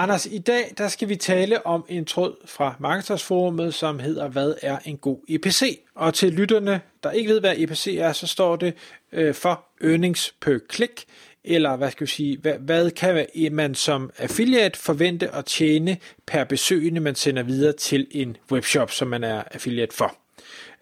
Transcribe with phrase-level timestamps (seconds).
[0.00, 4.54] Anders, i dag der skal vi tale om en tråd fra Marketersforumet, som hedder, hvad
[4.62, 5.80] er en god EPC?
[5.94, 8.74] Og til lytterne, der ikke ved, hvad EPC er, så står det
[9.12, 11.04] øh, for earnings per click,
[11.44, 16.44] eller hvad skal vi sige, hvad, hvad kan man som affiliate forvente at tjene per
[16.44, 20.16] besøgende, man sender videre til en webshop, som man er affiliate for.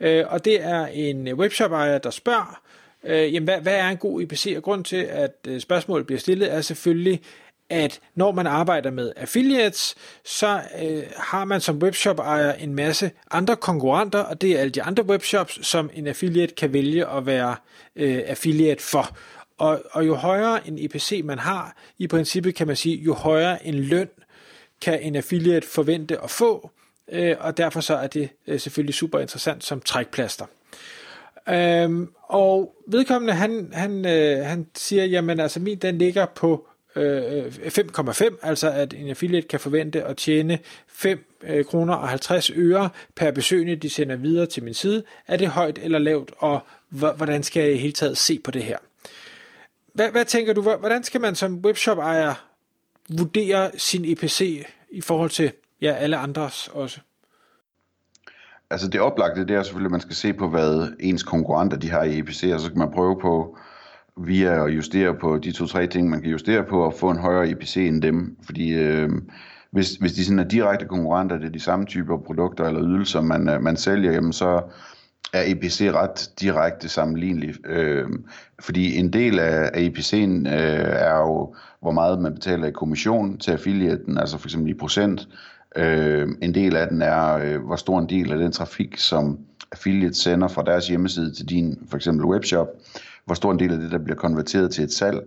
[0.00, 2.60] Øh, og det er en webshop-ejer, der spørger,
[3.04, 4.54] øh, jamen, hvad, hvad er en god EPC?
[4.56, 7.22] Og grund til, at øh, spørgsmålet bliver stillet, er selvfølgelig,
[7.70, 9.94] at når man arbejder med affiliates,
[10.24, 14.70] så øh, har man som webshop ejer en masse andre konkurrenter, og det er alle
[14.70, 17.56] de andre webshops, som en affiliate kan vælge at være
[17.96, 19.16] øh, affiliate for.
[19.58, 23.66] Og, og jo højere en EPC man har, i princippet kan man sige, jo højere
[23.66, 24.08] en løn
[24.80, 26.70] kan en affiliate forvente at få,
[27.12, 30.46] øh, og derfor så er det øh, selvfølgelig super interessant som trækplaster.
[31.48, 37.44] Øhm, og vedkommende, han, han, øh, han siger, jamen altså min den ligger på Øh,
[37.46, 40.58] øh, 5,5, altså at en affiliate kan forvente at tjene
[40.88, 45.02] 5 øh, kroner og 50 øre per besøgende, de sender videre til min side.
[45.26, 48.64] Er det højt eller lavt, og hvordan skal jeg i hele taget se på det
[48.64, 48.78] her?
[49.94, 52.34] Hvad, hvad tænker du, hvordan skal man som webshop-ejer
[53.08, 57.00] vurdere sin EPC i forhold til ja, alle andres også?
[58.70, 61.90] Altså det oplagte, det er selvfølgelig, at man skal se på, hvad ens konkurrenter de
[61.90, 63.58] har i EPC, og så kan man prøve på,
[64.16, 67.50] via at justere på de to-tre ting, man kan justere på, og få en højere
[67.50, 68.36] EPC end dem.
[68.46, 69.08] Fordi øh,
[69.70, 73.20] hvis, hvis de sådan er direkte konkurrenter, det er de samme typer produkter eller ydelser,
[73.20, 74.62] man, øh, man sælger, jamen så
[75.32, 77.66] er EPC ret direkte sammenlignelig.
[77.66, 78.08] Øh,
[78.60, 83.38] fordi en del af, af EPC'en øh, er jo, hvor meget man betaler i kommission
[83.38, 85.28] til affiliaten, altså for eksempel i procent.
[85.76, 89.38] Øh, en del af den er, øh, hvor stor en del af den trafik, som
[89.72, 92.68] affiliate sender fra deres hjemmeside til din for eksempel webshop,
[93.26, 95.20] hvor stor en del af det, der bliver konverteret til et salg.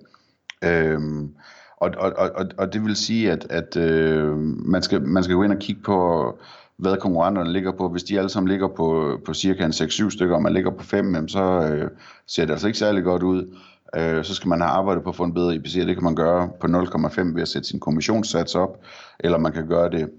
[0.64, 1.30] Øhm,
[1.78, 5.44] og, og, og, og det vil sige, at, at øh, man, skal, man skal gå
[5.44, 6.40] ind og kigge på,
[6.78, 7.90] hvad konkurrenterne ligger på.
[7.90, 10.84] Hvis de alle sammen ligger på, på cirka en 6-7 stykker, og man ligger på
[10.84, 11.90] 5, så øh,
[12.28, 13.56] ser det altså ikke særlig godt ud.
[13.96, 16.16] Øh, så skal man have arbejdet på at få en bedre IPC, det kan man
[16.16, 18.82] gøre på 0,5 ved at sætte sin kommissionssats op,
[19.20, 20.10] eller man kan gøre det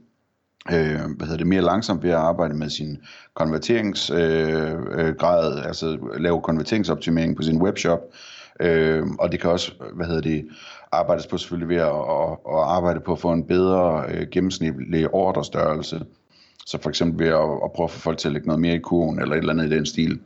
[0.68, 2.98] øh, hvad hedder det, mere langsomt ved at arbejde med sin
[3.34, 8.00] konverteringsgrad, øh, øh, altså lave konverteringsoptimering på sin webshop,
[8.60, 10.48] øh, og det kan også, hvad hedder det,
[10.92, 15.14] arbejdes på selvfølgelig ved at, at, at arbejde på at få en bedre øh, gennemsnitlig
[15.14, 16.02] ordrestørrelse,
[16.66, 18.74] så for eksempel ved at, at prøve at få folk til at lægge noget mere
[18.74, 20.20] i kurven, eller et eller andet i den stil,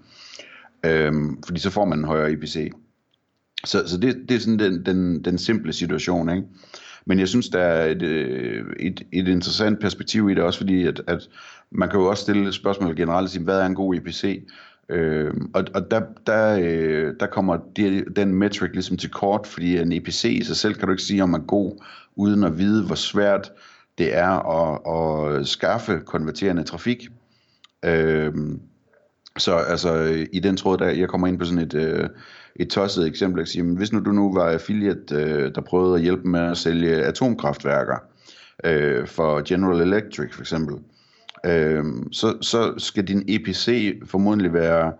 [0.85, 1.13] øh,
[1.47, 2.73] fordi så får man en højere IPC.
[3.65, 6.43] Så, så det, det er sådan den, den, den simple situation, ikke?
[7.07, 10.87] Men jeg synes, der er et, øh, et, et interessant perspektiv i det, også fordi,
[10.87, 11.29] at, at
[11.71, 14.49] man kan jo også stille spørgsmål generelt og sige, hvad er en god EPC?
[14.89, 19.77] Øh, og og der, der, øh, der kommer de, den metric ligesom til kort, fordi
[19.77, 21.83] en EPC i sig selv kan du ikke sige, om man er god,
[22.17, 23.53] uden at vide, hvor svært
[23.99, 27.09] det er at, at skaffe konverterende trafik.
[27.85, 28.33] Øh,
[29.39, 32.09] så altså, i den tråd, der jeg kommer ind på sådan et, øh,
[32.57, 35.95] et tosset eksempel, at sige, men hvis nu du nu var affiliate, øh, der prøvede
[35.95, 37.97] at hjælpe med at sælge atomkraftværker
[38.65, 40.77] øh, for General Electric for eksempel,
[41.47, 44.93] øh, så, så skal din EPC formodentlig være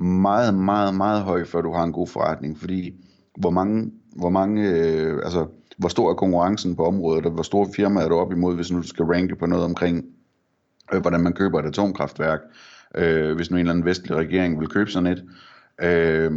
[0.00, 2.94] meget, meget, meget høj, før du har en god forretning, fordi
[3.38, 5.46] hvor mange, hvor mange øh, altså,
[5.78, 8.70] hvor stor er konkurrencen på området, og hvor store firmaer er du op imod, hvis
[8.70, 10.04] nu du skal ranke på noget omkring,
[10.92, 12.40] øh, hvordan man køber et atomkraftværk,
[12.94, 15.24] øh, hvis nu en eller anden vestlig regering vil købe sådan et.
[15.82, 16.32] Øh,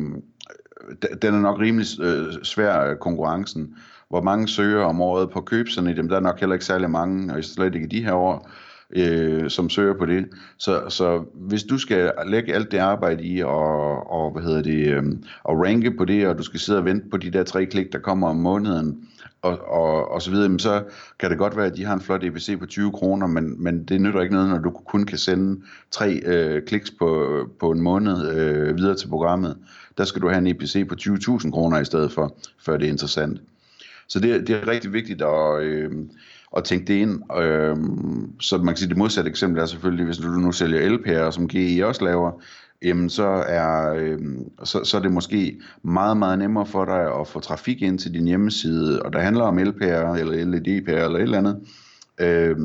[1.22, 3.76] den er nok rimelig øh, svær øh, konkurrencen.
[4.10, 6.90] Hvor mange søger om året på køb sådan et, der er nok heller ikke særlig
[6.90, 8.50] mange, og slet ikke i de her år,
[8.96, 10.26] øh, som søger på det.
[10.58, 14.88] Så, så hvis du skal lægge alt det arbejde i og, og hvad hedder det,
[14.88, 15.04] øh,
[15.44, 17.94] og ranke på det, og du skal sidde og vente på de der tre klik,
[17.94, 19.08] der kommer om måneden,
[19.42, 20.84] og, og, og så videre, så
[21.20, 23.84] kan det godt være, at de har en flot EPC på 20 kroner, men, men
[23.84, 27.82] det nytter ikke noget, når du kun kan sende tre øh, kliks på, på en
[27.82, 29.58] måned øh, videre til programmet.
[29.98, 32.92] Der skal du have en EPC på 20.000 kroner i stedet for, før det er
[32.92, 33.42] interessant.
[34.08, 35.92] Så det, det er rigtig vigtigt at, øh,
[36.58, 37.38] at tænke det ind.
[37.38, 37.78] Øh,
[38.40, 41.48] så man kan sige, det modsatte eksempel er selvfølgelig, hvis du nu sælger LPR, som
[41.48, 42.32] GE også laver,
[42.84, 44.20] jamen så er, øh,
[44.64, 48.14] så, så er det måske meget, meget nemmere for dig at få trafik ind til
[48.14, 51.68] din hjemmeside, og der handler om LPR, eller LEDPR, eller et eller andet,
[52.20, 52.58] øh,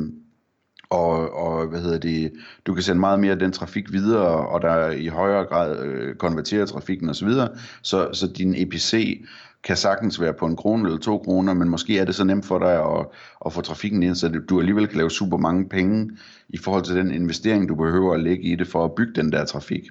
[0.89, 2.31] og, og hvad hedder det,
[2.65, 6.15] du kan sende meget mere af den trafik videre, og der i højere grad øh,
[6.15, 7.49] konverterer trafikken osv., så,
[7.81, 9.21] så, så din EPC
[9.63, 12.45] kan sagtens være på en krone eller to kroner, men måske er det så nemt
[12.45, 13.05] for dig at,
[13.45, 16.11] at få trafikken ind, så du alligevel kan lave super mange penge
[16.49, 19.31] i forhold til den investering, du behøver at lægge i det for at bygge den
[19.31, 19.89] der trafik.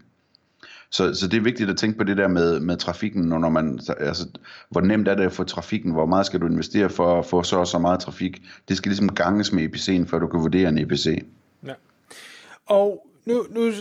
[0.94, 3.80] Så, så det er vigtigt at tænke på det der med, med trafikken, når man,
[3.98, 4.26] altså,
[4.70, 7.42] hvor nemt er det at få trafikken, hvor meget skal du investere for at få
[7.42, 8.42] så og så meget trafik.
[8.68, 11.24] Det skal ligesom ganges med EPC'en, før du kan vurdere en EPC.
[11.66, 11.72] Ja.
[12.66, 13.72] Og nu, nu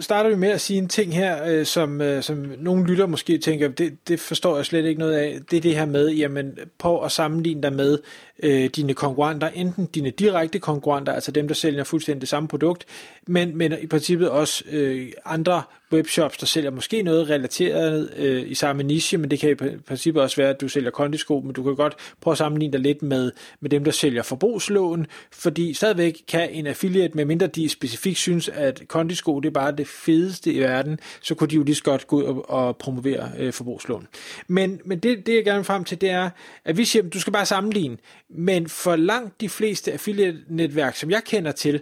[0.00, 3.38] starter vi med at sige en ting her, øh, som, øh, som nogle lytter måske
[3.38, 5.38] tænker, det, det forstår jeg slet ikke noget af.
[5.50, 7.98] Det er det her med, jamen på at sammenligne dig med
[8.42, 12.86] øh, dine konkurrenter, enten dine direkte konkurrenter, altså dem, der sælger fuldstændig det samme produkt,
[13.26, 15.62] men, men i princippet også øh, andre
[15.92, 19.54] webshops, der sælger måske noget relateret øh, i samme niche, men det kan i
[19.86, 22.80] princippet også være, at du sælger kondisko, men du kan godt prøve at sammenligne dig
[22.80, 27.68] lidt med, med dem, der sælger forbrugslån, fordi stadigvæk kan en affiliate, med mindre de
[27.68, 31.62] specifikt synes, at kondisko det er bare det fedeste i verden, så kunne de jo
[31.62, 34.06] lige så godt gå ud og, og promovere øh, forbrugslån.
[34.48, 36.30] Men, men det, det, jeg gerne vil frem til, det er,
[36.64, 37.96] at vi siger, at du skal bare sammenligne,
[38.28, 41.80] men for langt de fleste affiliate-netværk, som jeg kender til,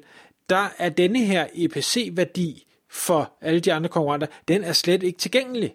[0.50, 5.74] der er denne her EPC-værdi for alle de andre konkurrenter, den er slet ikke tilgængelig.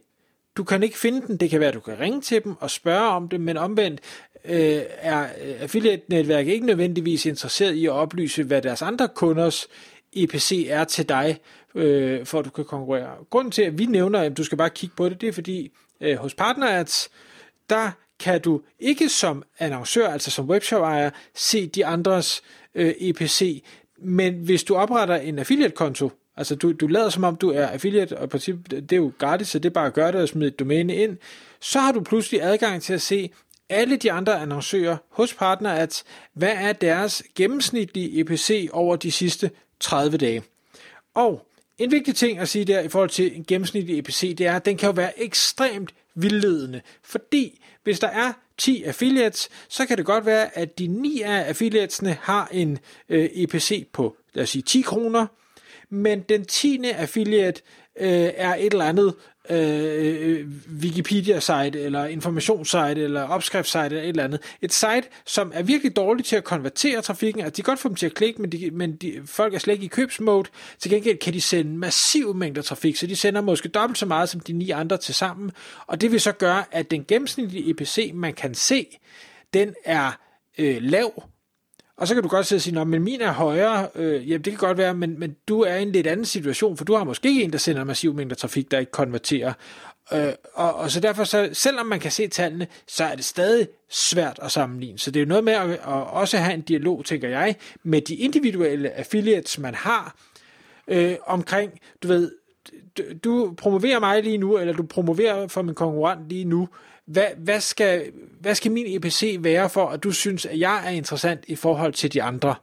[0.58, 1.38] Du kan ikke finde den.
[1.38, 4.02] Det kan være, at du kan ringe til dem og spørge om det, men omvendt
[4.46, 9.68] øh, er øh, affiliate-netværk ikke nødvendigvis interesseret i at oplyse, hvad deres andre kunders
[10.14, 11.40] EPC er til dig,
[11.76, 13.16] øh, for at du kan konkurrere.
[13.30, 15.72] Grunden til, at vi nævner, at du skal bare kigge på det, det er fordi
[16.02, 17.10] øh, hos PartnerAds,
[17.70, 22.42] der kan du ikke som annoncør, altså som webshop-ejer, se de andres
[22.76, 23.64] øh, EPC,
[23.98, 28.18] men hvis du opretter en affiliate-konto, altså du, du lader som om du er affiliate,
[28.18, 30.48] og princip, det er jo gratis, så det er bare at gøre det og smide
[30.48, 31.18] et domæne ind,
[31.60, 33.30] så har du pludselig adgang til at se
[33.70, 36.04] alle de andre annoncører hos partner, at
[36.34, 40.44] hvad er deres gennemsnitlige EPC over de sidste 30 dage.
[41.14, 41.48] Og
[41.78, 44.66] en vigtig ting at sige der i forhold til en gennemsnitlig EPC, det er, at
[44.66, 50.06] den kan jo være ekstremt vildledende, fordi hvis der er 10 affiliates, så kan det
[50.06, 54.62] godt være, at de 9 af affiliatesne har en øh, EPC på, lad os sige,
[54.62, 55.28] 10 kroner,
[55.94, 56.80] men den 10.
[56.86, 57.62] affiliate
[58.00, 59.14] øh, er et eller andet
[59.50, 60.48] øh,
[60.82, 64.42] Wikipedia-site, eller informationssite, eller opskriftssite, eller et eller andet.
[64.62, 67.90] Et site, som er virkelig dårligt til at konvertere trafikken, altså de kan godt få
[67.90, 70.50] dem til at klikke, men, de, men de, folk er slet ikke i købsmode.
[70.80, 74.30] Til gengæld kan de sende massive mængder trafik, så de sender måske dobbelt så meget
[74.30, 75.52] som de ni andre til sammen,
[75.88, 78.88] og det vil så gøre, at den gennemsnitlige EPC, man kan se,
[79.54, 80.12] den er
[80.58, 81.24] øh, lav,
[82.04, 83.88] og så kan du godt sidde og sige, men min er højere.
[83.96, 86.78] Øh, jamen, det kan godt være, men, men du er i en lidt anden situation,
[86.78, 89.54] for du har måske en, der sender massiv mængder trafik, der ikke konverterer.
[90.14, 93.68] Øh, og, og så derfor, så, selvom man kan se tallene, så er det stadig
[93.90, 95.00] svært at sammenligne.
[95.00, 98.02] Så det er jo noget med at, at også have en dialog, tænker jeg, med
[98.02, 100.16] de individuelle affiliates, man har,
[100.88, 101.72] øh, omkring,
[102.04, 102.32] du ved,
[102.98, 106.70] du, du promoverer mig lige nu, eller du promoverer for min konkurrent lige nu,
[107.06, 108.04] hvad, hvad, skal,
[108.40, 111.94] hvad skal min EPC være for, at du synes, at jeg er interessant i forhold
[111.94, 112.56] til de andre?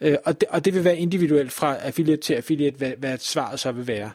[0.00, 3.60] Øh, og, det, og det vil være individuelt fra affiliate til affiliate, hvad, hvad svaret
[3.60, 4.10] så vil være.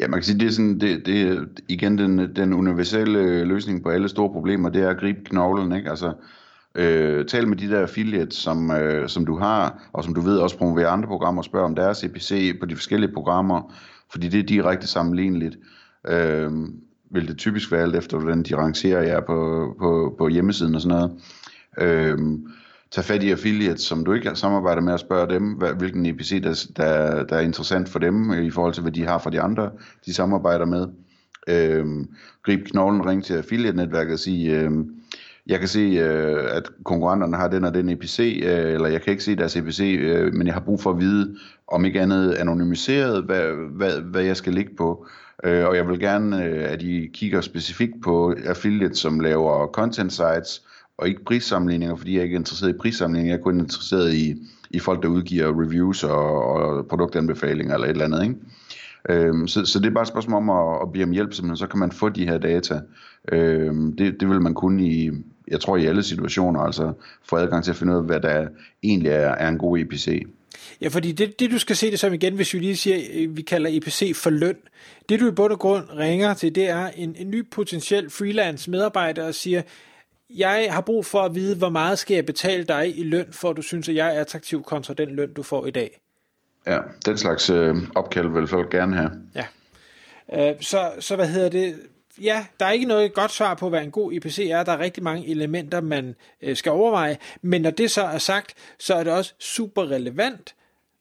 [0.00, 3.82] Ja, man kan sige, det er, sådan, det, det er igen den, den universelle løsning
[3.82, 5.90] på alle store problemer, det er at gribe knoglen, ikke?
[5.90, 6.12] Altså,
[6.74, 10.38] øh, tal med de der affiliates, som, øh, som du har, og som du ved
[10.38, 13.74] også promoverer andre programmer, og spørg om deres EPC på de forskellige programmer,
[14.10, 15.56] fordi det er direkte sammenligneligt.
[16.08, 16.50] Øh,
[17.12, 20.80] vil det typisk være alt efter, hvordan de rangerer jer på, på, på hjemmesiden og
[20.80, 21.20] sådan noget.
[21.78, 22.46] Øhm,
[22.90, 26.42] tag fat i affiliates, som du ikke samarbejder med, og spørg dem, hvad, hvilken EPC,
[26.42, 29.40] der, der, der er interessant for dem, i forhold til, hvad de har for de
[29.40, 29.70] andre,
[30.06, 30.86] de samarbejder med.
[31.48, 32.08] Øhm,
[32.42, 34.90] grib knoglen, ring til affiliate-netværket og sig, øhm,
[35.46, 39.10] jeg kan se, øh, at konkurrenterne har den og den EPC, øh, eller jeg kan
[39.10, 41.36] ikke se deres EPC, øh, men jeg har brug for at vide,
[41.68, 45.06] om ikke andet anonymiseret, hvad, hvad, hvad jeg skal ligge på.
[45.44, 50.12] Øh, og jeg vil gerne, øh, at I kigger specifikt på affiliates, som laver content
[50.12, 50.62] sites,
[50.98, 54.14] og ikke prissammenligninger, fordi jeg er ikke er interesseret i prissammenligninger, jeg er kun interesseret
[54.14, 54.36] i,
[54.70, 58.22] i folk, der udgiver reviews og, og produktanbefalinger eller et eller andet.
[58.22, 58.34] Ikke?
[59.08, 61.56] Øhm, så, så det er bare et spørgsmål om at, at blive om hjælp, simpelthen,
[61.56, 62.80] så kan man få de her data.
[63.32, 65.10] Øhm, det, det vil man kunne i,
[65.48, 66.92] jeg tror i alle situationer, altså
[67.28, 68.48] få adgang til at finde ud af, hvad der
[68.82, 70.26] egentlig er, er en god EPC.
[70.80, 73.36] Ja, fordi det, det du skal se det som igen, hvis vi lige siger, øh,
[73.36, 74.56] vi kalder EPC for løn.
[75.08, 78.70] Det du i bund og grund ringer til, det er en, en ny potentiel freelance
[78.70, 79.62] medarbejder og siger,
[80.30, 83.50] jeg har brug for at vide, hvor meget skal jeg betale dig i løn, for
[83.50, 86.01] at du synes, at jeg er attraktiv kontra den løn, du får i dag.
[86.66, 89.10] Ja, den slags øh, opkald vil folk gerne have.
[89.34, 89.46] Ja.
[90.50, 91.80] Øh, så, så hvad hedder det?
[92.20, 94.62] ja, der er ikke noget godt svar på, hvad en god IPC er.
[94.62, 97.18] Der er rigtig mange elementer, man øh, skal overveje.
[97.42, 100.54] Men når det så er sagt, så er det også super relevant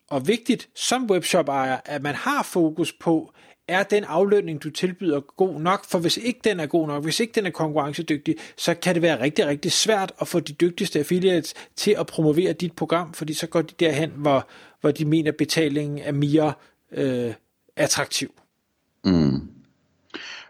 [0.09, 3.33] og vigtigt som webshop-ejer, at man har fokus på,
[3.67, 5.85] er den aflønning, du tilbyder god nok?
[5.85, 9.01] For hvis ikke den er god nok, hvis ikke den er konkurrencedygtig, så kan det
[9.01, 13.33] være rigtig, rigtig svært at få de dygtigste affiliates til at promovere dit program, fordi
[13.33, 14.47] så går de derhen, hvor,
[14.81, 16.53] hvor de mener, betalingen er mere
[16.91, 17.33] øh,
[17.75, 18.31] attraktiv.
[19.05, 19.51] Mm.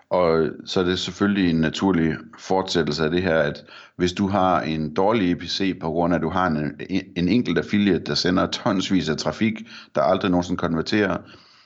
[0.10, 3.64] Og så er det selvfølgelig en naturlig fortsættelse af det her, at
[3.96, 6.82] hvis du har en dårlig EPC på grund af, at du har en,
[7.16, 9.54] en enkelt affiliate, der sender tonsvis af trafik,
[9.96, 11.18] der aldrig nogensinde konverterer,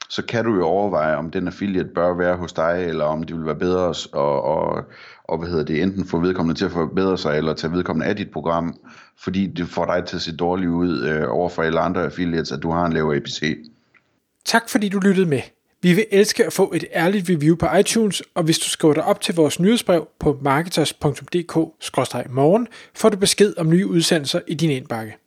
[0.09, 3.35] så kan du jo overveje, om den affiliate bør være hos dig, eller om det
[3.35, 4.83] vil være bedre at og, og,
[5.24, 8.15] og hvad hedder det, enten få vedkommende til at forbedre sig, eller tage vedkommende af
[8.15, 8.74] dit program,
[9.17, 12.51] fordi det får dig til at se dårligt ud øh, over for alle andre affiliates,
[12.51, 13.57] at du har en lavere APC.
[14.45, 15.41] Tak fordi du lyttede med.
[15.81, 19.03] Vi vil elske at få et ærligt review på iTunes, og hvis du skriver dig
[19.03, 25.17] op til vores nyhedsbrev på marketers.dk-morgen, får du besked om nye udsendelser i din indbakke.